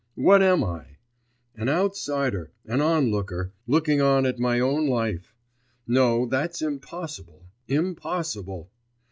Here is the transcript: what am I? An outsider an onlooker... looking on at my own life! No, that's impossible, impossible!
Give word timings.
what 0.15 0.41
am 0.41 0.63
I? 0.63 0.97
An 1.55 1.69
outsider 1.69 2.49
an 2.65 2.81
onlooker... 2.81 3.51
looking 3.67 4.01
on 4.01 4.25
at 4.25 4.39
my 4.39 4.59
own 4.59 4.87
life! 4.87 5.35
No, 5.85 6.25
that's 6.25 6.59
impossible, 6.63 7.43
impossible! 7.67 8.71